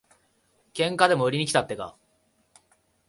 [0.73, 1.95] 喧嘩でも売りにきたってか。